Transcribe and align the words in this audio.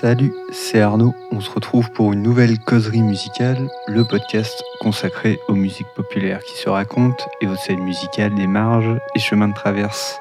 Salut, 0.00 0.32
c'est 0.50 0.80
Arnaud. 0.80 1.14
On 1.30 1.40
se 1.40 1.50
retrouve 1.50 1.90
pour 1.90 2.14
une 2.14 2.22
nouvelle 2.22 2.58
causerie 2.58 3.02
musicale, 3.02 3.68
le 3.86 4.02
podcast 4.02 4.64
consacré 4.80 5.38
aux 5.46 5.54
musiques 5.54 5.92
populaires 5.94 6.42
qui 6.42 6.56
se 6.56 6.70
racontent 6.70 7.26
et 7.42 7.46
aux 7.46 7.54
scènes 7.54 7.82
musicales 7.82 8.34
des 8.34 8.46
marges 8.46 8.98
et 9.14 9.18
chemins 9.18 9.48
de 9.48 9.54
traverse. 9.54 10.18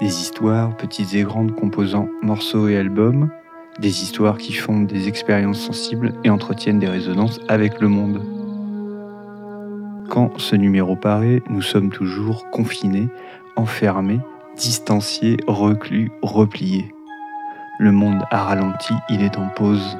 Des 0.00 0.06
histoires, 0.06 0.74
petites 0.78 1.12
et 1.14 1.24
grandes, 1.24 1.54
composant 1.54 2.08
morceaux 2.22 2.68
et 2.68 2.78
albums, 2.78 3.28
des 3.78 4.02
histoires 4.02 4.38
qui 4.38 4.54
font 4.54 4.80
des 4.80 5.08
expériences 5.08 5.60
sensibles 5.60 6.14
et 6.24 6.30
entretiennent 6.30 6.78
des 6.78 6.88
résonances 6.88 7.38
avec 7.48 7.82
le 7.82 7.88
monde. 7.88 8.22
Quand 10.08 10.40
ce 10.40 10.56
numéro 10.56 10.96
paraît, 10.96 11.42
nous 11.50 11.60
sommes 11.60 11.90
toujours 11.90 12.48
confinés, 12.50 13.08
enfermés, 13.56 14.20
distanciés, 14.56 15.36
reclus, 15.46 16.10
repliés. 16.22 16.94
Le 17.82 17.90
monde 17.90 18.22
a 18.30 18.44
ralenti, 18.44 18.94
il 19.08 19.24
est 19.24 19.36
en 19.38 19.48
pause. 19.48 19.98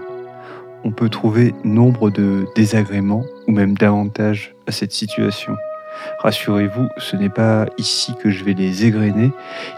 On 0.85 0.93
peut 0.93 1.09
trouver 1.09 1.53
nombre 1.65 2.11
de 2.11 2.47
désagréments 2.55 3.25
ou 3.49 3.51
même 3.51 3.77
davantage 3.77 4.55
à 4.69 4.71
cette 4.71 4.93
situation. 4.93 5.57
Rassurez-vous, 6.21 6.87
ce 6.99 7.17
n'est 7.17 7.29
pas 7.29 7.67
ici 7.79 8.13
que 8.23 8.31
je 8.31 8.45
vais 8.45 8.53
les 8.53 8.87
égrener. 8.87 9.33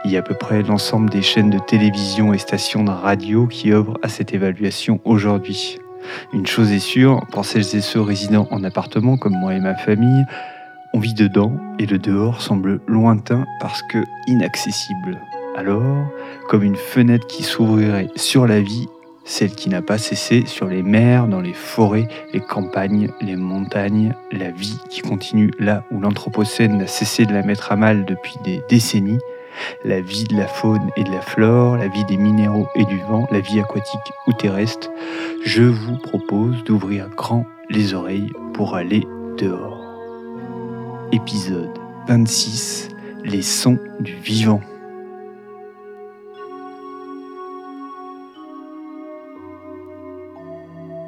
Il 0.05 0.11
y 0.11 0.17
a 0.17 0.19
à 0.19 0.23
peu 0.23 0.35
près 0.35 0.63
l'ensemble 0.63 1.09
des 1.09 1.23
chaînes 1.23 1.49
de 1.49 1.59
télévision 1.59 2.35
et 2.35 2.39
stations 2.39 2.85
de 2.85 2.91
radio 2.91 3.47
qui 3.47 3.73
œuvrent 3.73 3.99
à 4.03 4.11
cette 4.11 4.35
évaluation 4.35 5.01
aujourd'hui. 5.07 5.79
Une 6.35 6.47
chose 6.47 6.73
est 6.73 6.81
sûre, 6.81 7.25
pour 7.33 7.47
celles 7.47 7.75
et 7.75 7.81
ceux 7.81 8.03
résidant 8.03 8.49
en 8.51 8.65
appartement 8.65 9.17
comme 9.17 9.39
moi 9.41 9.55
et 9.55 9.61
ma 9.61 9.77
famille, 9.77 10.27
on 10.93 10.99
vit 10.99 11.15
dedans 11.15 11.53
et 11.79 11.87
le 11.87 11.99
dehors 11.99 12.43
semble 12.43 12.81
lointain 12.87 13.47
parce 13.61 13.81
que 13.91 14.05
inaccessible. 14.27 15.19
Alors, 15.57 16.09
comme 16.49 16.65
une 16.65 16.77
fenêtre 16.77 17.29
qui 17.29 17.45
s'ouvrirait 17.45 18.09
sur 18.17 18.47
la 18.47 18.61
vie, 18.61 18.89
celle 19.25 19.53
qui 19.53 19.69
n'a 19.69 19.83
pas 19.83 19.99
cessé 19.99 20.45
sur 20.47 20.67
les 20.67 20.83
mers, 20.83 21.29
dans 21.29 21.41
les 21.41 21.55
forêts, 21.55 22.09
les 22.33 22.41
campagnes, 22.41 23.09
les 23.21 23.37
montagnes, 23.37 24.15
la 24.33 24.51
vie 24.51 24.77
qui 24.91 25.01
continue 25.01 25.53
là 25.61 25.85
où 25.93 26.01
l'Anthropocène 26.01 26.79
n'a 26.79 26.89
cessé 26.89 27.25
de 27.25 27.33
la 27.33 27.43
mettre 27.43 27.71
à 27.71 27.77
mal 27.77 28.05
depuis 28.05 28.35
des 28.43 28.63
décennies, 28.69 29.21
la 29.85 30.01
vie 30.01 30.25
de 30.25 30.37
la 30.37 30.49
faune 30.49 30.91
et 30.97 31.05
de 31.05 31.13
la 31.13 31.21
flore, 31.21 31.77
la 31.77 31.87
vie 31.87 32.05
des 32.07 32.17
minéraux 32.17 32.69
et 32.75 32.85
du 32.85 32.99
vent, 32.99 33.29
la 33.31 33.41
vie 33.41 33.61
aquatique 33.61 34.01
ou 34.27 34.33
terrestre, 34.33 34.91
je 35.45 35.63
vous 35.63 35.99
propose 35.99 36.65
d'ouvrir 36.65 37.09
grand 37.11 37.47
les 37.71 37.95
oreilles 37.95 38.33
pour 38.55 38.75
aller 38.75 39.07
dehors. 39.39 39.81
Épisode 41.13 41.79
26 42.09 42.89
Les 43.25 43.43
sons 43.43 43.79
du 44.01 44.15
vivant. 44.15 44.61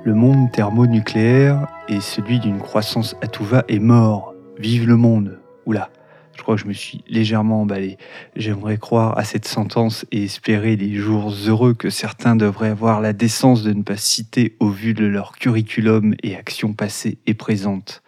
Le 0.07 0.15
monde 0.15 0.53
thermonucléaire 0.53 1.67
et 1.89 2.01
celui 2.01 2.39
d'une 2.39 2.61
croissance 2.61 3.17
à 3.23 3.27
tout 3.27 3.43
va 3.43 3.65
est 3.67 3.81
mort. 3.81 4.35
Vive 4.57 4.87
le 4.87 4.95
monde. 4.95 5.41
Oula, 5.67 5.91
je 6.37 6.43
crois 6.43 6.55
que 6.55 6.61
je 6.61 6.69
me 6.69 6.73
suis 6.73 7.03
légèrement 7.09 7.63
emballé. 7.63 7.98
J'aimerais 8.37 8.79
croire 8.79 9.19
à 9.19 9.25
cette 9.25 9.48
sentence 9.48 10.07
et 10.13 10.23
espérer 10.23 10.77
des 10.77 10.95
jours 10.95 11.35
heureux 11.48 11.75
que 11.75 11.91
certains 11.91 12.37
devraient 12.37 12.69
avoir 12.69 13.01
la 13.01 13.13
décence 13.13 13.65
de 13.65 13.73
ne 13.73 13.83
pas 13.83 13.97
citer 13.97 14.55
au 14.61 14.69
vu 14.69 14.95
de 14.95 15.05
leur 15.05 15.33
curriculum 15.33 16.15
et 16.23 16.37
actions 16.37 16.73
passées 16.73 17.19
et 17.27 17.35
présentes. 17.35 18.05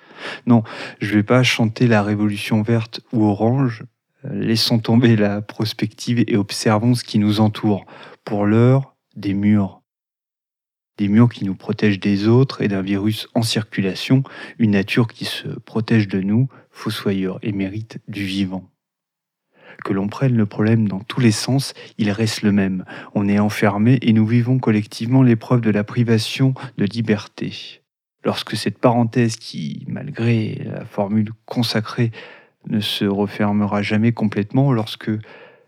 Non, 0.47 0.63
je 1.01 1.11
ne 1.11 1.17
vais 1.17 1.25
pas 1.25 1.43
chanter 1.43 1.89
la 1.89 2.05
révolution 2.05 2.63
verte 2.63 3.01
ou 3.13 3.25
orange. 3.25 3.83
Laissons 4.23 4.79
tomber 4.79 5.17
la 5.17 5.43
prospective 5.43 6.23
et 6.29 6.37
observons 6.37 6.95
ce 6.95 7.03
qui 7.03 7.19
nous 7.19 7.41
entoure. 7.41 7.87
Pour 8.25 8.47
l'heure, 8.47 8.95
des 9.17 9.35
murs 9.35 9.78
des 10.99 11.09
murs 11.09 11.31
qui 11.31 11.45
nous 11.45 11.55
protègent 11.55 12.01
des 12.01 12.29
autres 12.29 12.61
et 12.61 12.69
d'un 12.69 12.83
virus 12.83 13.29
en 13.35 13.43
circulation, 13.43 14.23
une 14.59 14.73
nature 14.73 15.09
qui 15.09 15.25
se 15.25 15.49
protège 15.49 16.09
de 16.09 16.21
nous, 16.21 16.49
fossoyeur 16.71 17.39
émérite 17.43 17.99
du 18.09 18.25
vivant. 18.25 18.69
Que 19.85 19.93
l'on 19.93 20.09
prenne 20.09 20.37
le 20.37 20.47
problème 20.47 20.89
dans 20.89 21.01
tous 21.01 21.21
les 21.21 21.31
sens, 21.31 21.73
il 21.99 22.11
reste 22.11 22.43
le 22.43 22.51
même. 22.51 22.85
On 23.15 23.29
est 23.29 23.39
enfermé 23.39 23.99
et 24.03 24.13
nous 24.13 24.27
vivons 24.27 24.59
collectivement 24.59 25.23
l'épreuve 25.23 25.61
de 25.61 25.71
la 25.71 25.85
privation 25.85 26.53
de 26.77 26.85
liberté. 26.85 27.81
Lorsque 28.25 28.57
cette 28.57 28.79
parenthèse 28.79 29.37
qui, 29.37 29.85
malgré 29.87 30.61
la 30.65 30.85
formule 30.85 31.31
consacrée, 31.47 32.11
ne 32.67 32.81
se 32.81 33.05
refermera 33.05 33.83
jamais 33.83 34.13
complètement, 34.13 34.73
lorsque 34.73 35.13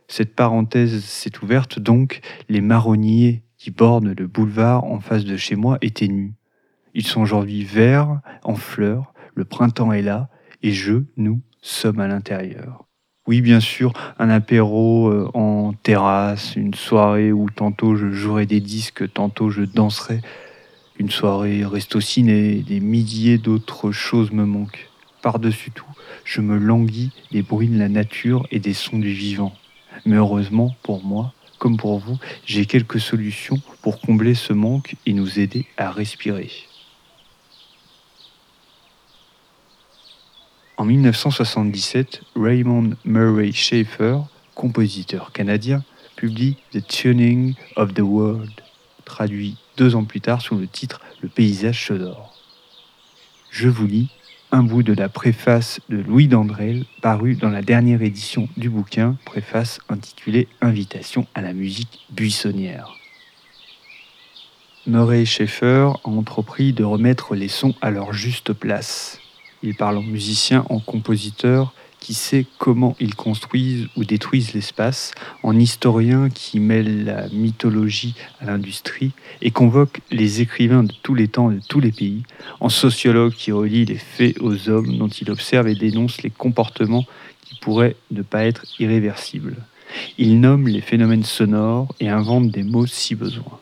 cette 0.08 0.34
parenthèse 0.34 1.04
s'est 1.04 1.38
ouverte, 1.42 1.78
donc 1.78 2.20
les 2.48 2.60
marronniers 2.60 3.44
qui 3.60 3.70
bordent 3.70 4.14
le 4.18 4.26
boulevard 4.26 4.84
en 4.84 5.00
face 5.00 5.26
de 5.26 5.36
chez 5.36 5.54
moi 5.54 5.76
étaient 5.82 6.08
nus. 6.08 6.32
Ils 6.94 7.06
sont 7.06 7.20
aujourd'hui 7.20 7.62
verts, 7.62 8.20
en 8.42 8.54
fleurs, 8.54 9.12
le 9.34 9.44
printemps 9.44 9.92
est 9.92 10.00
là, 10.00 10.30
et 10.62 10.72
je, 10.72 11.02
nous, 11.18 11.42
sommes 11.60 12.00
à 12.00 12.08
l'intérieur. 12.08 12.86
Oui, 13.26 13.42
bien 13.42 13.60
sûr, 13.60 13.92
un 14.18 14.30
apéro 14.30 15.08
euh, 15.08 15.30
en 15.34 15.74
terrasse, 15.74 16.56
une 16.56 16.72
soirée 16.72 17.32
où 17.32 17.50
tantôt 17.50 17.96
je 17.96 18.10
jouerai 18.10 18.46
des 18.46 18.60
disques, 18.60 19.12
tantôt 19.12 19.50
je 19.50 19.62
danserai, 19.62 20.22
une 20.98 21.10
soirée 21.10 21.62
resto 21.66 22.00
ciné, 22.00 22.62
des 22.62 22.80
milliers 22.80 23.36
d'autres 23.36 23.92
choses 23.92 24.32
me 24.32 24.46
manquent. 24.46 24.88
Par-dessus 25.20 25.70
tout, 25.70 25.84
je 26.24 26.40
me 26.40 26.56
languis 26.56 27.12
des 27.30 27.42
bruits 27.42 27.68
de 27.68 27.78
la 27.78 27.90
nature 27.90 28.46
et 28.50 28.58
des 28.58 28.72
sons 28.72 28.98
du 28.98 29.12
vivant. 29.12 29.52
Mais 30.06 30.16
heureusement, 30.16 30.74
pour 30.82 31.04
moi, 31.04 31.34
comme 31.60 31.76
pour 31.76 31.98
vous, 31.98 32.18
j'ai 32.46 32.64
quelques 32.64 32.98
solutions 32.98 33.60
pour 33.82 34.00
combler 34.00 34.34
ce 34.34 34.54
manque 34.54 34.96
et 35.04 35.12
nous 35.12 35.38
aider 35.38 35.66
à 35.76 35.92
respirer. 35.92 36.50
En 40.78 40.86
1977, 40.86 42.22
Raymond 42.34 42.96
Murray 43.04 43.52
Schaeffer, 43.52 44.20
compositeur 44.54 45.32
canadien, 45.32 45.84
publie 46.16 46.56
The 46.72 46.84
Tuning 46.84 47.54
of 47.76 47.92
the 47.92 48.00
World, 48.00 48.62
traduit 49.04 49.58
deux 49.76 49.94
ans 49.94 50.04
plus 50.04 50.22
tard 50.22 50.40
sous 50.40 50.56
le 50.56 50.66
titre 50.66 51.02
Le 51.20 51.28
paysage 51.28 51.86
sonore. 51.88 52.34
Je 53.50 53.68
vous 53.68 53.86
lis 53.86 54.08
un 54.52 54.62
bout 54.62 54.82
de 54.82 54.92
la 54.92 55.08
préface 55.08 55.80
de 55.88 55.98
Louis 55.98 56.26
Dandrel, 56.26 56.84
paru 57.02 57.36
dans 57.36 57.50
la 57.50 57.62
dernière 57.62 58.02
édition 58.02 58.48
du 58.56 58.68
bouquin, 58.68 59.16
préface 59.24 59.78
intitulée 59.88 60.48
Invitation 60.60 61.26
à 61.34 61.40
la 61.40 61.52
musique 61.52 62.06
buissonnière. 62.10 62.96
Murray 64.86 65.24
Schaeffer 65.24 65.92
a 66.04 66.08
entrepris 66.08 66.72
de 66.72 66.82
remettre 66.82 67.34
les 67.34 67.48
sons 67.48 67.74
à 67.80 67.90
leur 67.90 68.12
juste 68.12 68.52
place. 68.52 69.20
Il 69.62 69.76
parle 69.76 69.98
en 69.98 70.02
musicien, 70.02 70.64
en 70.68 70.80
compositeur, 70.80 71.72
qui 72.00 72.14
sait 72.14 72.46
comment 72.58 72.96
ils 72.98 73.14
construisent 73.14 73.88
ou 73.96 74.04
détruisent 74.04 74.54
l'espace, 74.54 75.12
en 75.42 75.56
historien 75.56 76.28
qui 76.30 76.58
mêle 76.58 77.04
la 77.04 77.28
mythologie 77.28 78.14
à 78.40 78.46
l'industrie 78.46 79.12
et 79.42 79.50
convoque 79.50 80.00
les 80.10 80.40
écrivains 80.40 80.82
de 80.82 80.94
tous 81.02 81.14
les 81.14 81.28
temps 81.28 81.50
et 81.50 81.56
de 81.56 81.66
tous 81.68 81.80
les 81.80 81.92
pays, 81.92 82.22
en 82.58 82.70
sociologue 82.70 83.34
qui 83.34 83.52
relie 83.52 83.84
les 83.84 83.98
faits 83.98 84.40
aux 84.40 84.68
hommes 84.68 84.96
dont 84.96 85.08
il 85.08 85.30
observe 85.30 85.68
et 85.68 85.74
dénonce 85.74 86.22
les 86.22 86.30
comportements 86.30 87.04
qui 87.44 87.56
pourraient 87.60 87.96
ne 88.10 88.22
pas 88.22 88.44
être 88.44 88.64
irréversibles. 88.78 89.56
Il 90.18 90.40
nomme 90.40 90.68
les 90.68 90.80
phénomènes 90.80 91.24
sonores 91.24 91.94
et 92.00 92.08
invente 92.08 92.50
des 92.50 92.62
mots 92.62 92.86
si 92.86 93.14
besoin. 93.14 93.58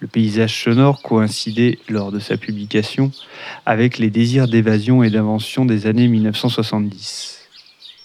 Le 0.00 0.08
paysage 0.08 0.62
sonore 0.64 1.00
coïncidait 1.00 1.78
lors 1.88 2.12
de 2.12 2.18
sa 2.18 2.36
publication 2.36 3.12
avec 3.64 3.96
les 3.96 4.10
désirs 4.10 4.48
d'évasion 4.48 5.02
et 5.02 5.10
d'invention 5.10 5.64
des 5.64 5.86
années 5.86 6.08
1970 6.08 7.35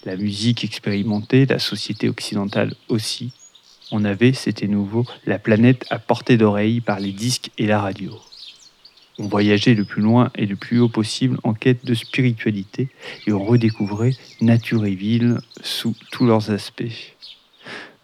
la 0.04 0.16
musique 0.16 0.64
expérimentée, 0.64 1.46
la 1.46 1.58
société 1.58 2.08
occidentale 2.08 2.74
aussi. 2.88 3.32
On 3.90 4.04
avait, 4.04 4.32
c'était 4.32 4.66
nouveau, 4.66 5.04
la 5.26 5.38
planète 5.38 5.84
à 5.90 5.98
portée 5.98 6.36
d'oreille 6.36 6.80
par 6.80 6.98
les 6.98 7.12
disques 7.12 7.50
et 7.58 7.66
la 7.66 7.80
radio. 7.80 8.12
On 9.18 9.28
voyageait 9.28 9.74
le 9.74 9.84
plus 9.84 10.02
loin 10.02 10.30
et 10.34 10.46
le 10.46 10.56
plus 10.56 10.80
haut 10.80 10.88
possible 10.88 11.38
en 11.44 11.52
quête 11.52 11.84
de 11.84 11.94
spiritualité 11.94 12.88
et 13.26 13.32
on 13.32 13.44
redécouvrait 13.44 14.16
nature 14.40 14.86
et 14.86 14.94
ville 14.94 15.38
sous 15.62 15.94
tous 16.10 16.24
leurs 16.24 16.50
aspects. 16.50 17.14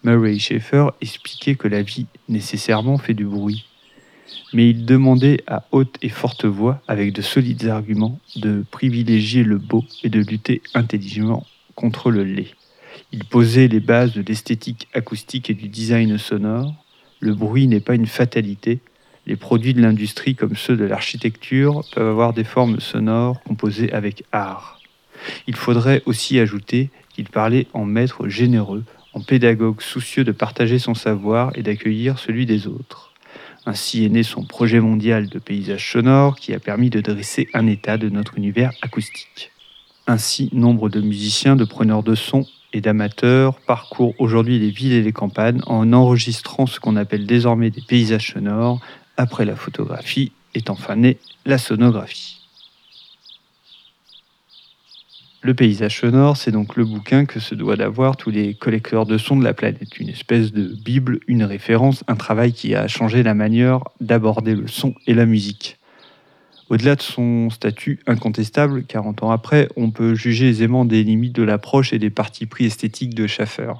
Murray 0.05 0.39
Schaeffer 0.39 0.89
expliquait 1.00 1.56
que 1.56 1.67
la 1.67 1.83
vie 1.83 2.06
nécessairement 2.29 2.99
fait 2.99 3.15
du 3.15 3.25
bruit, 3.25 3.65
mais 4.53 4.71
il 4.71 4.85
demandait 4.85 5.43
à 5.47 5.65
haute 5.73 5.97
et 6.03 6.09
forte 6.09 6.45
voix, 6.45 6.81
avec 6.87 7.12
de 7.12 7.23
solides 7.23 7.67
arguments, 7.67 8.21
de 8.37 8.65
privilégier 8.71 9.43
le 9.43 9.59
beau 9.59 9.85
et 10.05 10.11
de 10.11 10.21
lutter 10.21 10.62
intelligemment 10.75 11.47
contre 11.79 12.11
le 12.11 12.25
lait. 12.25 12.49
Il 13.13 13.25
posait 13.25 13.69
les 13.69 13.79
bases 13.79 14.13
de 14.13 14.21
l'esthétique 14.21 14.89
acoustique 14.95 15.49
et 15.49 15.55
du 15.55 15.69
design 15.69 16.19
sonore. 16.19 16.75
Le 17.21 17.35
bruit 17.35 17.69
n'est 17.69 17.79
pas 17.79 17.95
une 17.95 18.09
fatalité. 18.09 18.81
Les 19.27 19.37
produits 19.37 19.75
de 19.75 19.81
l'industrie 19.81 20.35
comme 20.35 20.57
ceux 20.57 20.77
de 20.77 20.85
l'architecture 20.85 21.85
peuvent 21.95 22.09
avoir 22.09 22.33
des 22.33 22.43
formes 22.43 22.81
sonores 22.81 23.41
composées 23.45 23.93
avec 23.93 24.25
art. 24.33 24.81
Il 25.47 25.55
faudrait 25.55 26.03
aussi 26.05 26.41
ajouter 26.41 26.91
qu'il 27.15 27.29
parlait 27.29 27.69
en 27.75 27.85
maître 27.85 28.27
généreux, 28.27 28.83
en 29.13 29.21
pédagogue 29.21 29.81
soucieux 29.81 30.25
de 30.25 30.33
partager 30.33 30.81
son 30.81 30.95
savoir 30.95 31.53
et 31.55 31.63
d'accueillir 31.63 32.19
celui 32.19 32.45
des 32.45 32.67
autres. 32.67 33.13
Ainsi 33.67 34.05
est 34.05 34.09
né 34.09 34.25
son 34.25 34.43
projet 34.43 34.81
mondial 34.81 35.29
de 35.29 35.39
paysage 35.39 35.93
sonore 35.93 36.35
qui 36.35 36.53
a 36.55 36.59
permis 36.59 36.91
de 36.91 37.01
dresser 37.01 37.49
un 37.55 37.69
état 37.69 37.99
de 37.99 38.09
notre 38.09 38.37
univers 38.37 38.73
acoustique. 38.83 39.53
Ainsi, 40.11 40.49
nombre 40.55 40.89
de 40.89 41.03
musiciens, 41.03 41.55
de 41.55 41.67
preneurs 41.67 42.03
de 42.03 42.15
son 42.15 42.47
et 42.73 42.81
d'amateurs 42.81 43.61
parcourent 43.61 44.15
aujourd'hui 44.19 44.59
les 44.59 44.71
villes 44.71 44.95
et 44.95 45.03
les 45.03 45.13
campagnes 45.13 45.61
en 45.67 45.93
enregistrant 45.93 46.67
ce 46.67 46.81
qu'on 46.81 46.97
appelle 46.97 47.27
désormais 47.27 47.69
des 47.69 47.83
paysages 47.83 48.33
sonores. 48.33 48.81
Après 49.19 49.45
la 49.45 49.55
photographie 49.55 50.33
est 50.55 50.71
enfin 50.71 50.97
née 50.97 51.19
la 51.45 51.59
sonographie. 51.59 52.41
Le 55.43 55.53
paysage 55.53 56.01
sonore, 56.01 56.39
c'est 56.39 56.53
donc 56.53 56.77
le 56.77 56.87
bouquin 56.87 57.27
que 57.27 57.39
se 57.39 57.55
doivent 57.55 57.77
d'avoir 57.77 58.17
tous 58.17 58.31
les 58.31 58.55
collecteurs 58.55 59.05
de 59.05 59.19
sons 59.19 59.37
de 59.37 59.45
la 59.45 59.53
planète. 59.53 59.99
Une 59.99 60.09
espèce 60.09 60.53
de 60.53 60.75
bible, 60.75 61.21
une 61.29 61.45
référence, 61.45 62.03
un 62.09 62.17
travail 62.17 62.55
qui 62.55 62.75
a 62.75 62.89
changé 62.89 63.23
la 63.23 63.35
manière 63.35 63.81
d'aborder 64.01 64.55
le 64.55 64.69
son 64.69 64.95
et 65.07 65.13
la 65.13 65.27
musique. 65.27 65.78
Au-delà 66.70 66.97
de 66.97 67.03
son 67.03 67.49
statut 67.49 68.00
incontestable, 68.06 68.85
40 68.85 69.23
ans 69.23 69.31
après, 69.31 69.69
on 69.76 69.91
peut 69.91 70.15
juger 70.15 70.49
aisément 70.49 70.85
des 70.85 71.03
limites 71.03 71.35
de 71.35 71.43
l'approche 71.43 71.94
et 71.94 71.99
des 71.99 72.11
partis 72.11 72.44
pris 72.44 72.67
esthétiques 72.67 73.15
de 73.15 73.26
Schaffer. 73.26 73.73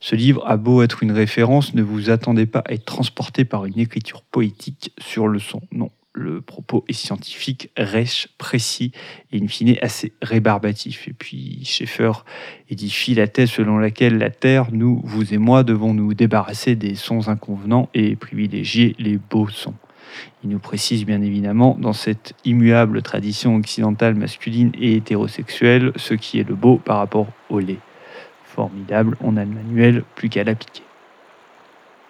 Ce 0.00 0.16
livre 0.16 0.42
a 0.46 0.56
beau 0.56 0.82
être 0.82 1.04
une 1.04 1.12
référence, 1.12 1.74
ne 1.74 1.82
vous 1.82 2.10
attendez 2.10 2.46
pas 2.46 2.64
à 2.66 2.72
être 2.72 2.84
transporté 2.84 3.44
par 3.44 3.66
une 3.66 3.78
écriture 3.78 4.22
poétique 4.22 4.92
sur 4.98 5.28
le 5.28 5.38
son. 5.38 5.62
Non, 5.70 5.90
le 6.12 6.40
propos 6.40 6.84
est 6.88 6.92
scientifique, 6.92 7.70
rêche, 7.76 8.28
précis 8.36 8.90
et 9.30 9.40
in 9.40 9.46
fine 9.46 9.76
assez 9.80 10.12
rébarbatif. 10.22 11.06
Et 11.06 11.12
puis 11.12 11.64
Schaeffer 11.64 12.12
édifie 12.68 13.14
la 13.14 13.28
thèse 13.28 13.50
selon 13.50 13.78
laquelle 13.78 14.18
la 14.18 14.30
Terre, 14.30 14.72
nous, 14.72 15.00
vous 15.04 15.32
et 15.32 15.38
moi, 15.38 15.62
devons 15.62 15.94
nous 15.94 16.14
débarrasser 16.14 16.74
des 16.74 16.96
sons 16.96 17.28
inconvenants 17.28 17.88
et 17.94 18.16
privilégier 18.16 18.96
les 18.98 19.18
beaux 19.18 19.48
sons. 19.48 19.74
Il 20.42 20.50
nous 20.50 20.58
précise 20.58 21.04
bien 21.04 21.22
évidemment, 21.22 21.76
dans 21.78 21.92
cette 21.92 22.34
immuable 22.44 23.02
tradition 23.02 23.56
occidentale 23.56 24.14
masculine 24.14 24.72
et 24.80 24.94
hétérosexuelle, 24.94 25.92
ce 25.96 26.14
qui 26.14 26.38
est 26.38 26.48
le 26.48 26.54
beau 26.54 26.76
par 26.76 26.98
rapport 26.98 27.26
au 27.50 27.58
lait. 27.58 27.78
Formidable, 28.44 29.16
on 29.20 29.36
a 29.36 29.44
le 29.44 29.50
manuel, 29.50 30.04
plus 30.14 30.28
qu'à 30.28 30.44
l'appliquer. 30.44 30.82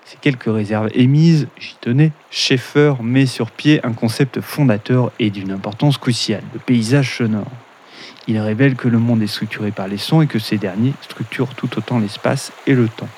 Ces 0.04 0.19
quelques 0.19 0.44
réserves 0.44 0.88
émises, 0.94 1.48
j'y 1.58 1.75
tenais, 1.81 2.12
Schaeffer 2.31 2.94
met 3.02 3.26
sur 3.26 3.50
pied 3.50 3.84
un 3.84 3.93
concept 3.93 4.40
fondateur 4.40 5.10
et 5.19 5.31
d'une 5.31 5.50
importance 5.50 5.98
cruciale, 5.98 6.44
le 6.54 6.60
paysage 6.60 7.16
sonore. 7.16 7.50
Il 8.28 8.38
révèle 8.38 8.76
que 8.76 8.87
le 8.87 8.98
monde 8.98 9.22
est 9.22 9.26
structuré 9.26 9.72
par 9.72 9.88
les 9.88 9.96
sons 9.96 10.22
et 10.22 10.28
que 10.28 10.38
ces 10.38 10.58
derniers 10.58 10.94
structurent 11.00 11.54
tout 11.54 11.76
autant 11.76 11.98
l'espace 11.98 12.52
et 12.69 12.75
le 12.75 12.88
temps. 12.88 13.08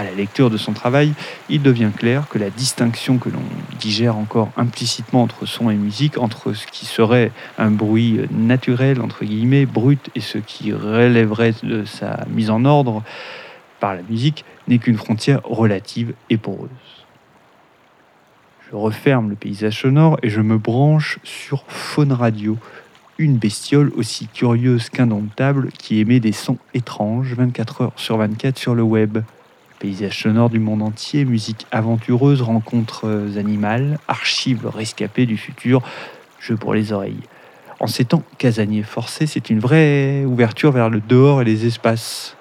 À 0.00 0.04
la 0.04 0.12
lecture 0.12 0.48
de 0.48 0.56
son 0.56 0.72
travail, 0.72 1.12
il 1.50 1.60
devient 1.60 1.90
clair 1.94 2.26
que 2.30 2.38
la 2.38 2.48
distinction 2.48 3.18
que 3.18 3.28
l'on 3.28 3.42
digère 3.78 4.16
encore 4.16 4.50
implicitement 4.56 5.22
entre 5.22 5.44
son 5.44 5.68
et 5.68 5.74
musique, 5.74 6.16
entre 6.16 6.54
ce 6.54 6.66
qui 6.66 6.86
serait 6.86 7.32
un 7.58 7.70
bruit 7.70 8.18
naturel, 8.30 9.02
entre 9.02 9.26
guillemets, 9.26 9.66
brut, 9.66 10.08
et 10.14 10.20
ce 10.20 10.38
qui 10.38 10.72
relèverait 10.72 11.52
de 11.62 11.84
sa 11.84 12.24
mise 12.30 12.48
en 12.48 12.64
ordre, 12.64 13.02
par 13.78 13.94
la 13.94 14.00
musique 14.00 14.46
n'est 14.68 14.78
qu'une 14.78 14.96
frontière 14.96 15.42
relative 15.44 16.14
et 16.30 16.38
poreuse. 16.38 16.70
Je 18.70 18.76
referme 18.76 19.28
le 19.28 19.36
paysage 19.36 19.82
sonore 19.82 20.18
et 20.22 20.30
je 20.30 20.40
me 20.40 20.56
branche 20.56 21.18
sur 21.24 21.64
Faune 21.68 22.12
Radio, 22.12 22.56
une 23.18 23.36
bestiole 23.36 23.92
aussi 23.98 24.28
curieuse 24.28 24.88
qu'indomptable 24.88 25.68
qui 25.72 26.00
émet 26.00 26.20
des 26.20 26.32
sons 26.32 26.56
étranges 26.72 27.34
24 27.34 27.82
heures 27.82 27.92
sur 27.96 28.16
24 28.16 28.56
sur 28.56 28.74
le 28.74 28.82
web. 28.82 29.18
Paysage 29.80 30.22
sonore 30.22 30.50
du 30.50 30.58
monde 30.58 30.82
entier, 30.82 31.24
musique 31.24 31.66
aventureuse, 31.72 32.42
rencontres 32.42 33.08
animales, 33.38 33.98
archives 34.08 34.66
rescapées 34.66 35.24
du 35.24 35.38
futur, 35.38 35.80
jeu 36.38 36.54
pour 36.54 36.74
les 36.74 36.92
oreilles. 36.92 37.22
En 37.80 37.86
ces 37.86 38.04
temps 38.04 38.22
casaniers 38.36 38.82
forcés, 38.82 39.26
c'est 39.26 39.48
une 39.48 39.58
vraie 39.58 40.26
ouverture 40.26 40.70
vers 40.70 40.90
le 40.90 41.00
dehors 41.00 41.40
et 41.40 41.46
les 41.46 41.64
espaces. 41.64 42.36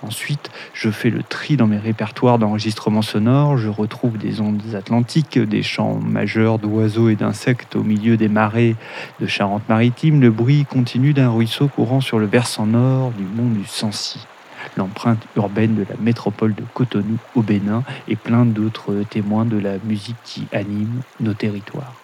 Ensuite, 0.00 0.50
je 0.72 0.90
fais 0.90 1.10
le 1.10 1.22
tri 1.22 1.58
dans 1.58 1.66
mes 1.66 1.76
répertoires 1.76 2.38
d'enregistrement 2.38 3.02
sonore, 3.02 3.58
je 3.58 3.68
retrouve 3.68 4.16
des 4.16 4.40
ondes 4.40 4.74
atlantiques, 4.74 5.38
des 5.38 5.62
chants 5.62 5.96
majeurs 5.96 6.58
d'oiseaux 6.58 7.10
et 7.10 7.14
d'insectes 7.14 7.76
au 7.76 7.82
milieu 7.82 8.16
des 8.16 8.28
marées 8.28 8.74
de 9.20 9.26
Charente-Maritime, 9.26 10.22
le 10.22 10.30
bruit 10.30 10.64
continu 10.64 11.12
d'un 11.12 11.28
ruisseau 11.28 11.68
courant 11.68 12.00
sur 12.00 12.18
le 12.18 12.26
versant 12.26 12.64
nord 12.64 13.10
du 13.10 13.24
mont 13.24 13.50
du 13.50 13.66
Sancy, 13.66 14.26
l'empreinte 14.76 15.26
urbaine 15.36 15.74
de 15.74 15.84
la 15.88 15.96
métropole 16.00 16.54
de 16.54 16.62
Cotonou 16.74 17.18
au 17.34 17.42
Bénin 17.42 17.84
et 18.08 18.16
plein 18.16 18.44
d'autres 18.44 19.02
témoins 19.08 19.44
de 19.44 19.58
la 19.58 19.78
musique 19.84 20.16
qui 20.24 20.46
anime 20.52 21.02
nos 21.20 21.34
territoires. 21.34 21.94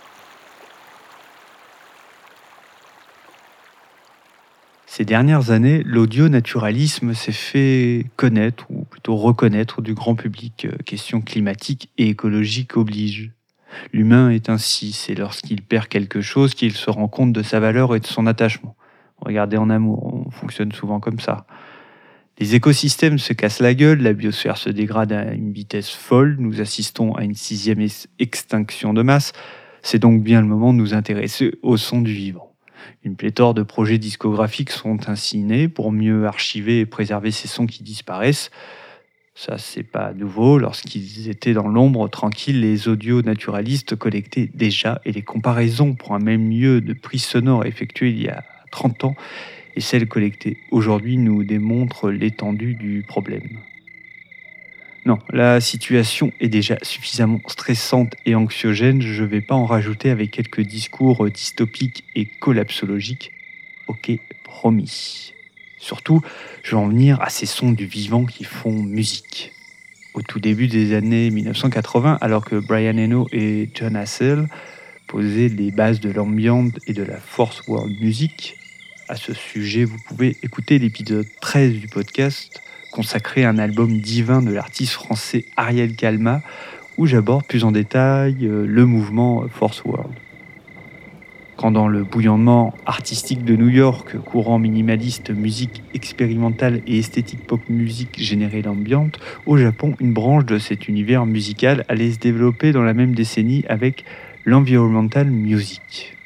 Ces 4.96 5.04
dernières 5.04 5.50
années, 5.50 5.82
l'audio-naturalisme 5.84 7.14
s'est 7.14 7.32
fait 7.32 8.06
connaître, 8.14 8.64
ou 8.70 8.84
plutôt 8.84 9.16
reconnaître 9.16 9.82
du 9.82 9.92
grand 9.92 10.14
public. 10.14 10.68
Question 10.86 11.20
climatique 11.20 11.90
et 11.98 12.10
écologique 12.10 12.76
oblige. 12.76 13.32
L'humain 13.92 14.30
est 14.30 14.48
ainsi, 14.48 14.92
c'est 14.92 15.16
lorsqu'il 15.16 15.62
perd 15.62 15.88
quelque 15.88 16.20
chose 16.20 16.54
qu'il 16.54 16.74
se 16.74 16.90
rend 16.90 17.08
compte 17.08 17.32
de 17.32 17.42
sa 17.42 17.58
valeur 17.58 17.96
et 17.96 17.98
de 17.98 18.06
son 18.06 18.28
attachement. 18.28 18.76
Regardez 19.18 19.56
en 19.56 19.68
amour, 19.68 20.26
on 20.26 20.30
fonctionne 20.30 20.70
souvent 20.70 21.00
comme 21.00 21.18
ça. 21.18 21.44
Les 22.38 22.56
écosystèmes 22.56 23.18
se 23.18 23.32
cassent 23.32 23.60
la 23.60 23.74
gueule, 23.74 24.02
la 24.02 24.12
biosphère 24.12 24.56
se 24.56 24.68
dégrade 24.68 25.12
à 25.12 25.32
une 25.34 25.52
vitesse 25.52 25.90
folle, 25.90 26.36
nous 26.40 26.60
assistons 26.60 27.14
à 27.14 27.22
une 27.22 27.36
sixième 27.36 27.86
extinction 28.18 28.92
de 28.92 29.02
masse. 29.02 29.32
C'est 29.82 30.00
donc 30.00 30.22
bien 30.24 30.40
le 30.40 30.48
moment 30.48 30.72
de 30.72 30.78
nous 30.78 30.94
intéresser 30.94 31.52
au 31.62 31.76
son 31.76 32.00
du 32.00 32.12
vivant. 32.12 32.52
Une 33.04 33.14
pléthore 33.14 33.54
de 33.54 33.62
projets 33.62 33.98
discographiques 33.98 34.70
sont 34.70 35.08
ainsi 35.08 35.38
nés 35.38 35.68
pour 35.68 35.92
mieux 35.92 36.26
archiver 36.26 36.80
et 36.80 36.86
préserver 36.86 37.30
ces 37.30 37.46
sons 37.46 37.66
qui 37.66 37.84
disparaissent. 37.84 38.50
Ça, 39.36 39.56
c'est 39.58 39.84
pas 39.84 40.12
nouveau. 40.12 40.58
Lorsqu'ils 40.58 41.28
étaient 41.28 41.52
dans 41.52 41.68
l'ombre 41.68 42.08
tranquille, 42.08 42.60
les 42.60 42.88
audio 42.88 43.22
naturalistes 43.22 43.94
collectaient 43.94 44.50
déjà 44.54 45.00
et 45.04 45.12
les 45.12 45.22
comparaisons 45.22 45.94
pour 45.94 46.14
un 46.14 46.20
même 46.20 46.50
lieu 46.50 46.80
de 46.80 46.94
prix 46.94 47.20
sonore 47.20 47.64
effectuées 47.64 48.10
il 48.10 48.22
y 48.22 48.28
a 48.28 48.42
30 48.72 49.04
ans 49.04 49.14
et 49.76 49.80
celles 49.80 50.06
collectées 50.06 50.56
aujourd'hui 50.70 51.16
nous 51.16 51.44
démontrent 51.44 52.10
l'étendue 52.10 52.74
du 52.74 53.02
problème. 53.06 53.58
Non, 55.06 55.18
la 55.30 55.60
situation 55.60 56.32
est 56.40 56.48
déjà 56.48 56.78
suffisamment 56.80 57.40
stressante 57.46 58.14
et 58.24 58.34
anxiogène, 58.34 59.02
je 59.02 59.22
ne 59.22 59.28
vais 59.28 59.42
pas 59.42 59.54
en 59.54 59.66
rajouter 59.66 60.08
avec 60.08 60.30
quelques 60.30 60.62
discours 60.62 61.28
dystopiques 61.28 62.04
et 62.14 62.24
collapsologiques. 62.24 63.30
Ok, 63.86 64.12
promis. 64.44 65.34
Surtout, 65.76 66.22
je 66.62 66.70
vais 66.70 66.80
en 66.80 66.88
venir 66.88 67.20
à 67.20 67.28
ces 67.28 67.44
sons 67.44 67.72
du 67.72 67.84
vivant 67.84 68.24
qui 68.24 68.44
font 68.44 68.82
musique. 68.82 69.52
Au 70.14 70.22
tout 70.22 70.40
début 70.40 70.68
des 70.68 70.94
années 70.94 71.28
1980, 71.30 72.16
alors 72.22 72.42
que 72.42 72.56
Brian 72.56 72.96
Eno 72.96 73.26
et 73.32 73.68
John 73.74 73.96
Hassell 73.96 74.48
posaient 75.06 75.48
les 75.48 75.70
bases 75.70 76.00
de 76.00 76.10
l'ambiance 76.10 76.72
et 76.86 76.94
de 76.94 77.02
la 77.02 77.18
force 77.18 77.66
world 77.68 77.92
music, 78.00 78.56
à 79.14 79.16
ce 79.16 79.32
sujet, 79.32 79.84
vous 79.84 79.98
pouvez 80.08 80.36
écouter 80.42 80.80
l'épisode 80.80 81.28
13 81.40 81.74
du 81.74 81.86
podcast 81.86 82.60
consacré 82.90 83.44
à 83.44 83.48
un 83.48 83.58
album 83.58 84.00
divin 84.00 84.42
de 84.42 84.52
l'artiste 84.52 84.94
français 84.94 85.44
Ariel 85.56 85.94
Calma, 85.94 86.42
où 86.98 87.06
j'aborde 87.06 87.46
plus 87.46 87.62
en 87.62 87.70
détail 87.70 88.38
euh, 88.42 88.66
le 88.66 88.84
mouvement 88.86 89.44
Force 89.48 89.84
World. 89.84 90.12
Quand 91.56 91.70
dans 91.70 91.86
le 91.86 92.02
bouillonnement 92.02 92.74
artistique 92.86 93.44
de 93.44 93.54
New 93.54 93.68
York, 93.68 94.18
courant 94.18 94.58
minimaliste, 94.58 95.30
musique 95.30 95.84
expérimentale 95.94 96.82
et 96.88 96.98
esthétique 96.98 97.46
pop 97.46 97.60
musique 97.68 98.20
générée 98.20 98.62
d'ambiance, 98.62 99.12
au 99.46 99.56
Japon, 99.56 99.94
une 100.00 100.12
branche 100.12 100.44
de 100.44 100.58
cet 100.58 100.88
univers 100.88 101.24
musical 101.24 101.84
allait 101.88 102.10
se 102.10 102.18
développer 102.18 102.72
dans 102.72 102.82
la 102.82 102.94
même 102.94 103.14
décennie 103.14 103.64
avec 103.68 104.04
l'environmental 104.44 105.30
music. 105.30 106.16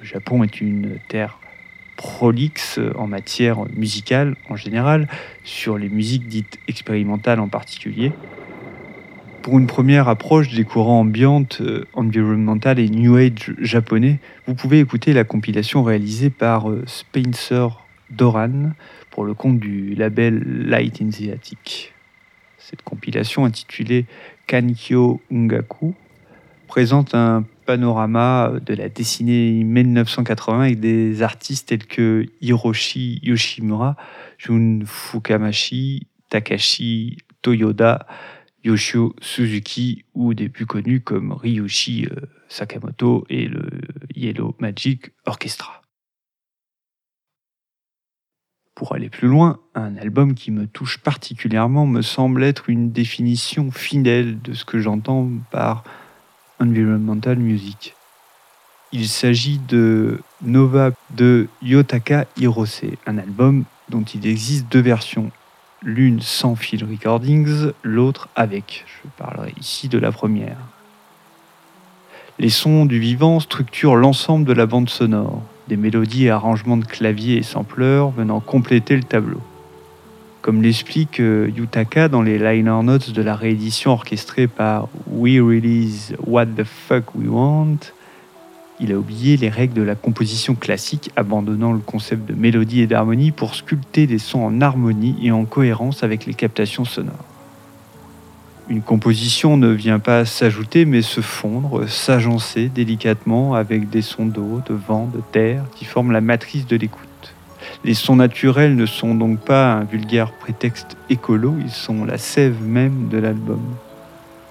Le 0.00 0.06
Japon 0.06 0.42
est 0.42 0.62
une 0.62 0.96
terre 1.08 1.38
prolixe 1.96 2.80
en 2.96 3.06
matière 3.06 3.58
musicale 3.76 4.36
en 4.48 4.56
général, 4.56 5.08
sur 5.44 5.78
les 5.78 5.88
musiques 5.88 6.26
dites 6.26 6.58
expérimentales 6.68 7.40
en 7.40 7.48
particulier. 7.48 8.12
Pour 9.42 9.58
une 9.58 9.66
première 9.66 10.08
approche 10.08 10.54
des 10.54 10.62
courants 10.62 11.00
ambiantes, 11.00 11.60
euh, 11.62 11.84
environnemental 11.94 12.78
et 12.78 12.88
new 12.88 13.16
age 13.16 13.52
japonais, 13.58 14.20
vous 14.46 14.54
pouvez 14.54 14.78
écouter 14.78 15.12
la 15.12 15.24
compilation 15.24 15.82
réalisée 15.82 16.30
par 16.30 16.70
euh, 16.70 16.84
Spencer 16.86 17.84
Doran 18.10 18.70
pour 19.10 19.24
le 19.24 19.34
compte 19.34 19.58
du 19.58 19.96
label 19.96 20.42
Light 20.68 21.02
in 21.02 21.08
the 21.08 21.32
Attic. 21.32 21.92
Cette 22.56 22.82
compilation 22.82 23.44
intitulée 23.44 24.06
Kankyo 24.46 25.20
Ungaku 25.32 25.94
présente 26.68 27.16
un 27.16 27.44
panorama 27.64 28.52
de 28.64 28.74
la 28.74 28.88
dessinée 28.88 29.64
1980 29.64 30.60
avec 30.60 30.80
des 30.80 31.22
artistes 31.22 31.68
tels 31.68 31.86
que 31.86 32.26
Hiroshi 32.40 33.20
Yoshimura, 33.22 33.96
Jun 34.38 34.80
Fukamashi, 34.84 36.06
Takashi 36.28 37.18
Toyoda, 37.42 38.06
Yoshio 38.64 39.14
Suzuki 39.20 40.04
ou 40.14 40.34
des 40.34 40.48
plus 40.48 40.66
connus 40.66 41.00
comme 41.00 41.32
Ryushi 41.32 42.06
euh, 42.06 42.26
Sakamoto 42.48 43.24
et 43.28 43.48
le 43.48 43.68
Yellow 44.14 44.54
Magic 44.60 45.10
Orchestra. 45.26 45.82
Pour 48.74 48.94
aller 48.94 49.10
plus 49.10 49.28
loin, 49.28 49.60
un 49.74 49.96
album 49.96 50.34
qui 50.34 50.50
me 50.50 50.66
touche 50.66 50.98
particulièrement 50.98 51.86
me 51.86 52.02
semble 52.02 52.42
être 52.42 52.70
une 52.70 52.90
définition 52.90 53.70
fidèle 53.70 54.40
de 54.40 54.54
ce 54.54 54.64
que 54.64 54.78
j'entends 54.78 55.28
par 55.50 55.84
environmental 56.62 57.38
music. 57.38 57.94
Il 58.92 59.08
s'agit 59.08 59.58
de 59.58 60.20
Nova 60.42 60.90
de 61.10 61.48
Yotaka 61.62 62.26
Hirose, 62.36 62.82
un 63.06 63.18
album 63.18 63.64
dont 63.88 64.02
il 64.02 64.26
existe 64.26 64.70
deux 64.70 64.80
versions, 64.80 65.30
l'une 65.82 66.20
sans 66.20 66.54
field 66.54 66.88
recordings, 66.88 67.72
l'autre 67.82 68.28
avec. 68.36 68.84
Je 68.86 69.08
parlerai 69.16 69.54
ici 69.58 69.88
de 69.88 69.98
la 69.98 70.12
première. 70.12 70.58
Les 72.38 72.50
sons 72.50 72.86
du 72.86 72.98
vivant 72.98 73.40
structurent 73.40 73.96
l'ensemble 73.96 74.44
de 74.44 74.52
la 74.52 74.66
bande 74.66 74.88
sonore, 74.88 75.42
des 75.68 75.76
mélodies 75.76 76.26
et 76.26 76.30
arrangements 76.30 76.76
de 76.76 76.84
clavier 76.84 77.36
et 77.36 77.42
sampleurs 77.42 78.10
venant 78.10 78.40
compléter 78.40 78.96
le 78.96 79.02
tableau. 79.02 79.40
Comme 80.42 80.60
l'explique 80.60 81.20
euh, 81.20 81.48
Yutaka 81.56 82.08
dans 82.08 82.20
les 82.20 82.36
liner 82.36 82.82
notes 82.82 83.12
de 83.12 83.22
la 83.22 83.36
réédition 83.36 83.92
orchestrée 83.92 84.48
par 84.48 84.88
We 85.06 85.38
Release 85.38 86.14
What 86.26 86.46
the 86.46 86.64
Fuck 86.64 87.14
We 87.14 87.28
Want, 87.28 87.78
il 88.80 88.90
a 88.90 88.96
oublié 88.96 89.36
les 89.36 89.48
règles 89.48 89.74
de 89.74 89.82
la 89.82 89.94
composition 89.94 90.56
classique, 90.56 91.12
abandonnant 91.14 91.72
le 91.72 91.78
concept 91.78 92.28
de 92.28 92.34
mélodie 92.34 92.80
et 92.80 92.88
d'harmonie 92.88 93.30
pour 93.30 93.54
sculpter 93.54 94.08
des 94.08 94.18
sons 94.18 94.40
en 94.40 94.60
harmonie 94.60 95.16
et 95.22 95.30
en 95.30 95.44
cohérence 95.44 96.02
avec 96.02 96.26
les 96.26 96.34
captations 96.34 96.84
sonores. 96.84 97.24
Une 98.68 98.82
composition 98.82 99.56
ne 99.56 99.68
vient 99.68 100.00
pas 100.00 100.24
s'ajouter 100.24 100.86
mais 100.86 101.02
se 101.02 101.20
fondre, 101.20 101.88
s'agencer 101.88 102.68
délicatement 102.68 103.54
avec 103.54 103.90
des 103.90 104.02
sons 104.02 104.26
d'eau, 104.26 104.60
de 104.68 104.74
vent, 104.74 105.06
de 105.06 105.20
terre 105.30 105.62
qui 105.76 105.84
forment 105.84 106.10
la 106.10 106.20
matrice 106.20 106.66
de 106.66 106.74
l'écoute. 106.74 107.11
Les 107.84 107.94
sons 107.94 108.14
naturels 108.14 108.76
ne 108.76 108.86
sont 108.86 109.16
donc 109.16 109.40
pas 109.40 109.72
un 109.72 109.82
vulgaire 109.82 110.30
prétexte 110.30 110.96
écolo, 111.10 111.56
ils 111.60 111.70
sont 111.70 112.04
la 112.04 112.16
sève 112.16 112.62
même 112.62 113.08
de 113.08 113.18
l'album. 113.18 113.60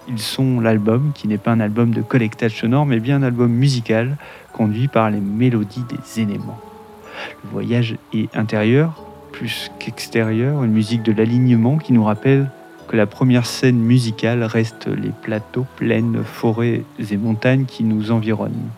Ils 0.10 0.20
sont 0.20 0.60
l'album, 0.60 1.12
qui 1.16 1.30
n'est 1.30 1.38
pas 1.38 1.52
un 1.52 1.62
album 1.62 1.94
de 1.94 2.02
collectage 2.02 2.60
sonore, 2.60 2.86
mais 2.86 3.00
bien 3.00 3.18
un 3.18 3.24
album 3.24 3.50
musical 3.50 4.18
conduit 4.52 4.90
par 4.90 5.10
les 5.10 5.22
mélodies 5.22 5.86
des 5.88 6.22
éléments. 6.22 6.60
Le 7.46 7.52
voyage 7.52 7.96
est 8.14 8.36
intérieur 8.36 9.02
plus 9.32 9.72
qu'extérieur, 9.80 10.66
une 10.66 10.74
musique 10.74 11.04
de 11.04 11.14
l'alignement 11.14 11.78
qui 11.78 11.94
nous 11.94 12.04
rappelle 12.04 12.52
que 12.90 12.98
la 12.98 13.06
première 13.06 13.46
scène 13.46 13.78
musicale 13.78 14.44
reste 14.44 14.88
les 14.88 15.12
plateaux, 15.22 15.66
plaines, 15.78 16.22
forêts 16.26 16.84
et 17.00 17.18
montagnes 17.18 17.64
qui 17.64 17.86
nous 17.86 18.12
environnent. 18.12 18.70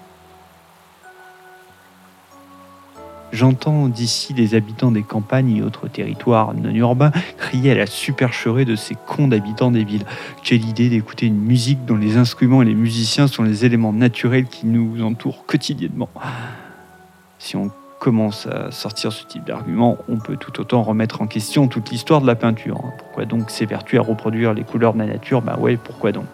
J'entends 3.34 3.88
d'ici 3.88 4.36
les 4.36 4.54
habitants 4.54 4.92
des 4.92 5.02
campagnes 5.02 5.58
et 5.58 5.63
autres 5.63 5.88
territoires 5.88 6.54
non 6.54 6.70
urbains 6.70 7.12
crier 7.40 7.72
à 7.72 7.75
la 7.75 7.88
supercherie 7.88 8.63
de 8.63 8.75
ces 8.75 8.96
cons 9.08 9.28
d'habitants 9.28 9.72
des 9.72 9.84
villes. 9.84 10.06
Quelle 10.44 10.63
idée 10.63 10.88
d'écouter 10.88 11.25
une 11.25 11.42
musique 11.42 11.84
dont 11.84 11.98
les 11.98 12.18
instruments 12.18 12.62
et 12.62 12.66
les 12.66 12.75
musiciens 12.75 13.25
sont 13.25 13.42
les 13.42 13.66
éléments 13.66 13.92
naturels 13.92 14.46
qui 14.46 14.68
nous 14.68 15.04
entourent 15.04 15.48
quotidiennement. 15.48 16.10
Si 17.40 17.56
on 17.56 17.72
commence 17.98 18.46
à 18.46 18.70
sortir 18.70 19.12
ce 19.12 19.25
type 19.25 19.46
d'argument, 19.46 19.98
on 20.08 20.20
peut 20.20 20.38
tout 20.38 20.62
autant 20.62 20.84
remettre 20.84 21.24
en 21.24 21.25
question 21.25 21.68
toute 21.68 21.90
l'histoire 21.90 22.22
de 22.22 22.28
la 22.28 22.36
peinture. 22.36 22.84
Pourquoi 23.00 23.25
donc 23.25 23.50
s'évertuer 23.50 23.98
à 23.98 24.02
reproduire 24.02 24.54
les 24.54 24.63
couleurs 24.63 24.94
de 24.94 25.00
la 25.00 25.08
nature? 25.08 25.42
Bah 25.42 25.58
ouais, 25.60 25.78
pourquoi 25.78 26.12
donc? 26.12 26.28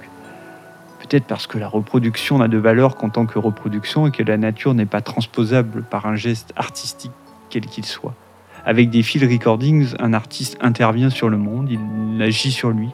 Peut-être 1.09 1.25
parce 1.25 1.47
que 1.47 1.57
la 1.57 1.67
reproduction 1.67 2.37
n'a 2.37 2.47
de 2.47 2.59
valeur 2.59 2.95
qu'en 2.95 3.09
tant 3.09 3.25
que 3.25 3.39
reproduction 3.39 4.05
et 4.05 4.11
que 4.11 4.21
la 4.21 4.37
nature 4.37 4.75
n'est 4.75 4.85
pas 4.85 5.01
transposable 5.01 5.81
par 5.81 6.05
un 6.05 6.15
geste 6.15 6.53
artistique 6.55 7.11
quel 7.49 7.65
qu'il 7.65 7.85
soit. 7.85 8.13
Avec 8.63 8.91
des 8.91 9.01
field 9.01 9.27
recordings, 9.31 9.95
un 9.97 10.13
artiste 10.13 10.57
intervient 10.61 11.09
sur 11.09 11.29
le 11.29 11.37
monde, 11.37 11.71
il 11.71 12.21
agit 12.21 12.51
sur 12.51 12.69
lui, 12.69 12.89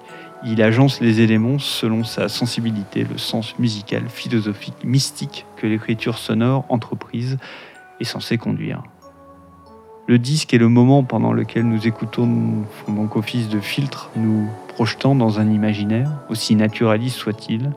il 0.45 0.61
agence 0.61 1.01
les 1.01 1.19
éléments 1.19 1.59
selon 1.59 2.05
sa 2.05 2.29
sensibilité, 2.29 3.03
le 3.03 3.17
sens 3.17 3.59
musical, 3.59 4.03
philosophique, 4.07 4.85
mystique 4.85 5.45
que 5.57 5.67
l'écriture 5.67 6.17
sonore, 6.17 6.63
entreprise, 6.69 7.37
est 7.99 8.05
censée 8.05 8.37
conduire. 8.37 8.81
Le 10.07 10.19
disque 10.19 10.53
est 10.53 10.59
le 10.59 10.69
moment 10.69 11.03
pendant 11.03 11.33
lequel 11.33 11.67
nous 11.67 11.85
écoutons 11.85 12.63
donc 12.87 13.17
office 13.17 13.49
de 13.49 13.59
filtre, 13.59 14.09
nous 14.15 14.49
projetant 14.75 15.15
dans 15.15 15.39
un 15.39 15.49
imaginaire, 15.49 16.11
aussi 16.27 16.53
naturaliste 16.53 17.15
soit-il. 17.15 17.71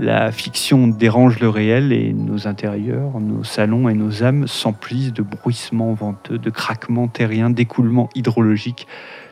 La 0.00 0.32
fiction 0.32 0.88
dérange 0.88 1.38
le 1.38 1.48
réel 1.48 1.92
et 1.92 2.12
nos 2.12 2.48
intérieurs, 2.48 3.20
nos 3.20 3.44
salons 3.44 3.88
et 3.88 3.94
nos 3.94 4.24
âmes 4.24 4.48
s'emplissent 4.48 5.12
de 5.12 5.22
bruissements 5.22 5.94
venteux, 5.94 6.38
de 6.38 6.50
craquements 6.50 7.06
terriens, 7.06 7.48
d'écoulements 7.48 8.10
hydrologiques, 8.16 8.88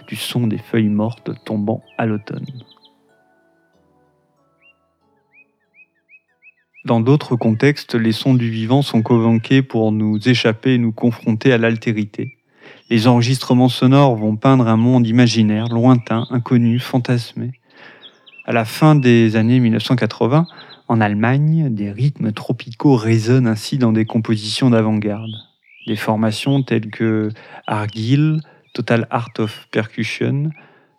du 0.07 0.15
son 0.15 0.47
des 0.47 0.59
feuilles 0.59 0.89
mortes 0.89 1.33
tombant 1.45 1.83
à 1.99 2.07
l'automne. 2.07 2.47
Dans 6.85 7.01
d'autres 7.01 7.35
contextes, 7.35 7.97
les 7.97 8.13
sons 8.13 8.35
du 8.35 8.51
vivant 8.51 8.83
sont 8.83 9.03
convoqués 9.03 9.63
pour 9.63 9.91
nous 9.91 10.29
échapper 10.29 10.75
et 10.75 10.79
nous 10.79 10.93
confronter 10.93 11.53
à 11.53 11.59
l'altérité. 11.59 12.40
Les 12.91 13.07
enregistrements 13.07 13.69
sonores 13.69 14.17
vont 14.17 14.37
peindre 14.37 14.69
un 14.69 14.77
monde 14.77 15.07
imaginaire, 15.07 15.69
lointain, 15.69 16.27
inconnu, 16.31 16.79
fantasmé. 16.79 17.53
À 18.45 18.53
la 18.53 18.65
fin 18.65 18.95
des 18.95 19.37
années 19.37 19.61
1980, 19.61 20.47
en 20.89 21.01
Allemagne, 21.01 21.73
des 21.73 21.91
rythmes 21.91 22.33
tropicaux 22.33 22.97
résonnent 22.97 23.47
ainsi 23.47 23.79
dans 23.79 23.93
des 23.93 24.05
compositions 24.05 24.71
d'avant-garde. 24.71 25.31
Des 25.87 25.97
formations 25.97 26.63
telles 26.63 26.91
que 26.91 27.31
Argyll, 27.67 28.41
Total 28.75 29.07
Art 29.11 29.31
of 29.39 29.69
Percussion, 29.71 30.51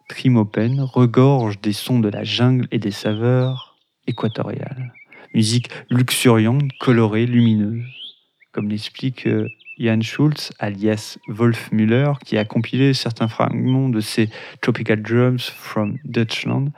Trimopen 0.10 0.80
regorgent 0.82 1.62
des 1.62 1.74
sons 1.74 2.00
de 2.00 2.10
la 2.10 2.24
jungle 2.24 2.68
et 2.72 2.80
des 2.80 2.92
saveurs 2.92 3.78
équatoriales 4.08 4.94
musique 5.34 5.70
luxuriante, 5.90 6.72
colorée, 6.80 7.26
lumineuse. 7.26 7.86
Comme 8.52 8.70
l'explique 8.70 9.28
euh, 9.28 9.48
Jan 9.82 10.02
Schulz, 10.02 10.52
alias 10.60 11.18
Wolf 11.28 11.72
Müller, 11.72 12.14
qui 12.24 12.38
a 12.38 12.46
compilé 12.46 12.94
certains 12.94 13.28
fragments 13.28 13.90
de 13.90 14.00
ses 14.00 14.30
Tropical 14.62 15.02
Drums 15.02 15.50
from 15.50 15.98
Dutchland, 16.06 16.70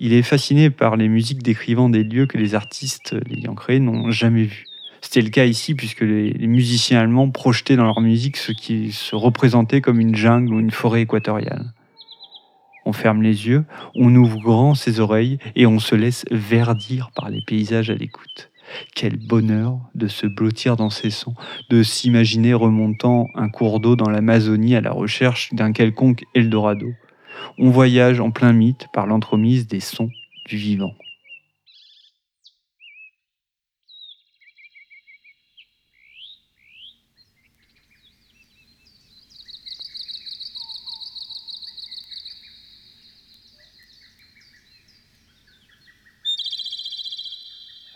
il 0.00 0.14
est 0.14 0.22
fasciné 0.22 0.70
par 0.70 0.96
les 0.96 1.08
musiques 1.08 1.42
décrivant 1.42 1.88
des 1.88 2.02
lieux 2.02 2.26
que 2.26 2.38
les 2.38 2.54
artistes 2.54 3.14
l'ayant 3.26 3.54
créés 3.54 3.80
n'ont 3.80 4.10
jamais 4.10 4.44
vus. 4.44 4.64
C'était 5.02 5.22
le 5.22 5.28
cas 5.28 5.44
ici 5.44 5.74
puisque 5.74 6.00
les, 6.00 6.34
musiciens 6.46 7.00
allemands 7.00 7.30
projetaient 7.30 7.76
dans 7.76 7.84
leur 7.84 8.00
musique 8.00 8.38
ce 8.38 8.52
qui 8.52 8.90
se 8.92 9.14
représentait 9.14 9.80
comme 9.80 10.00
une 10.00 10.16
jungle 10.16 10.54
ou 10.54 10.60
une 10.60 10.70
forêt 10.70 11.02
équatoriale. 11.02 11.72
On 12.86 12.92
ferme 12.92 13.22
les 13.22 13.48
yeux, 13.48 13.64
on 13.94 14.14
ouvre 14.14 14.38
grand 14.40 14.74
ses 14.74 15.00
oreilles 15.00 15.38
et 15.56 15.66
on 15.66 15.78
se 15.78 15.94
laisse 15.94 16.24
verdir 16.30 17.10
par 17.14 17.30
les 17.30 17.42
paysages 17.42 17.90
à 17.90 17.94
l'écoute. 17.94 18.50
Quel 18.94 19.16
bonheur 19.16 19.78
de 19.94 20.08
se 20.08 20.26
blottir 20.26 20.76
dans 20.76 20.90
ces 20.90 21.10
sons, 21.10 21.34
de 21.70 21.82
s'imaginer 21.82 22.54
remontant 22.54 23.28
un 23.34 23.48
cours 23.48 23.80
d'eau 23.80 23.96
dans 23.96 24.10
l'Amazonie 24.10 24.76
à 24.76 24.80
la 24.80 24.92
recherche 24.92 25.52
d'un 25.52 25.72
quelconque 25.72 26.24
Eldorado. 26.34 26.88
On 27.58 27.70
voyage 27.70 28.20
en 28.20 28.30
plein 28.30 28.52
mythe 28.52 28.88
par 28.92 29.06
l'entremise 29.06 29.66
des 29.66 29.80
sons 29.80 30.10
du 30.46 30.56
vivant. 30.56 30.94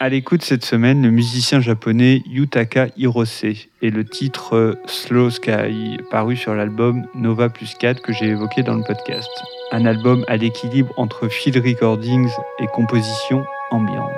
À 0.03 0.09
l'écoute 0.09 0.41
cette 0.41 0.65
semaine, 0.65 1.03
le 1.03 1.11
musicien 1.11 1.61
japonais 1.61 2.23
Yutaka 2.25 2.87
Hirose 2.97 3.45
et 3.83 3.91
le 3.91 4.03
titre 4.03 4.57
euh, 4.57 4.75
Slow 4.87 5.29
Sky, 5.29 5.99
paru 6.11 6.37
sur 6.37 6.55
l'album 6.55 7.05
Nova 7.15 7.51
Plus 7.51 7.75
4 7.75 8.01
que 8.01 8.11
j'ai 8.11 8.29
évoqué 8.29 8.63
dans 8.63 8.77
le 8.77 8.83
podcast. 8.83 9.29
Un 9.73 9.85
album 9.85 10.25
à 10.27 10.39
l'équilibre 10.39 10.91
entre 10.97 11.29
field 11.29 11.63
recordings 11.63 12.31
et 12.61 12.67
composition 12.69 13.45
ambiante. 13.71 14.09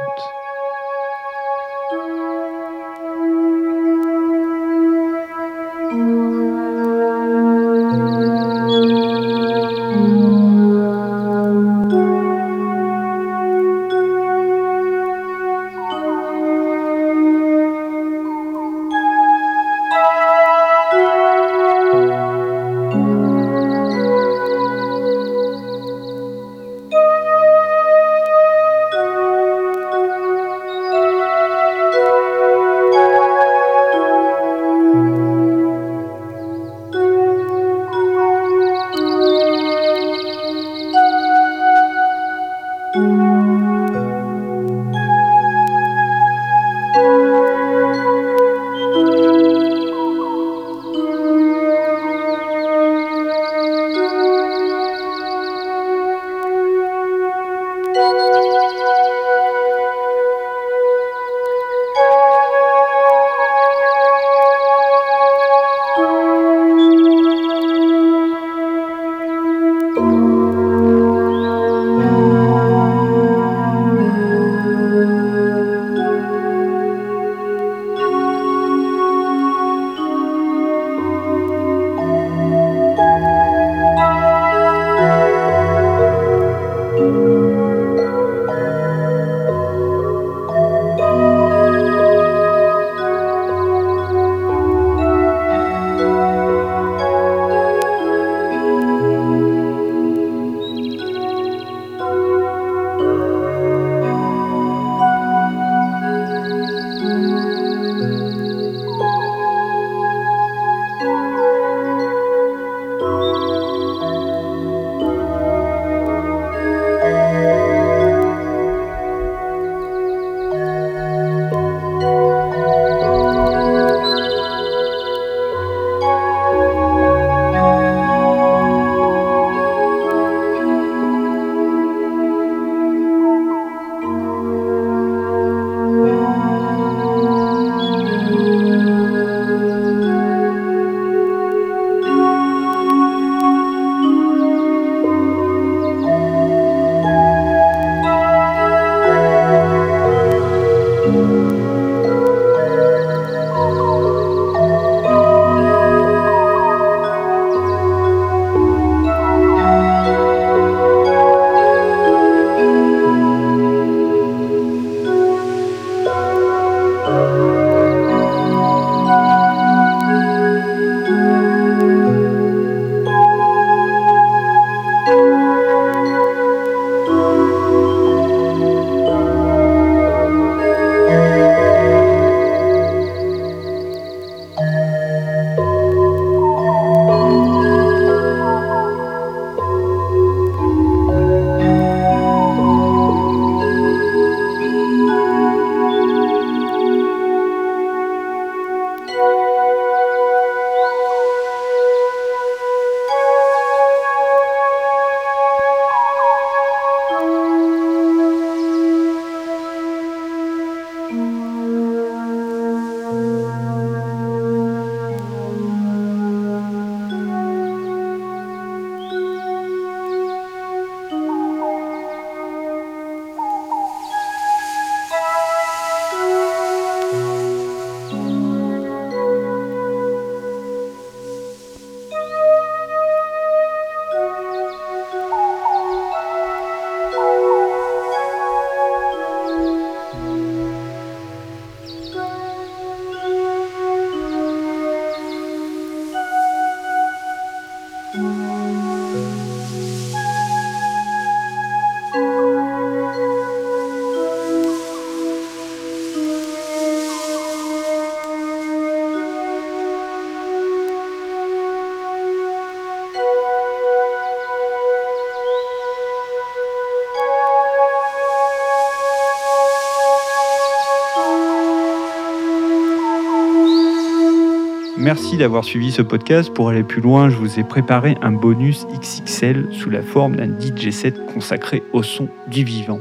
Merci 275.15 275.37
d'avoir 275.37 275.63
suivi 275.63 275.93
ce 275.93 276.01
podcast. 276.01 276.55
Pour 276.55 276.71
aller 276.71 276.83
plus 276.83 277.03
loin, 277.03 277.29
je 277.29 277.37
vous 277.37 277.61
ai 277.61 277.65
préparé 277.65 278.17
un 278.23 278.33
bonus 278.33 278.87
XXL 278.87 279.69
sous 279.71 279.91
la 279.91 280.01
forme 280.01 280.37
d'un 280.37 280.49
DJ 280.59 280.89
set 280.89 281.27
consacré 281.35 281.83
au 281.93 282.03
son 282.03 282.29
du 282.47 282.65
vivant. 282.65 282.99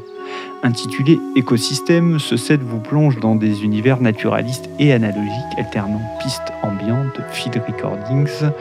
Intitulé 0.62 1.18
Écosystème, 1.38 2.20
ce 2.20 2.36
set 2.36 2.62
vous 2.62 2.82
plonge 2.82 3.22
dans 3.22 3.38
des 3.38 3.64
univers 3.64 4.02
naturalistes 4.02 4.70
et 4.78 4.92
analogiques 4.92 5.58
alternant 5.58 6.02
pistes 6.22 6.52
ambiantes, 6.64 7.22
field 7.32 7.64
recordings 7.66 8.52